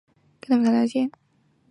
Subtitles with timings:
[0.39, 1.11] 跟他们谈条件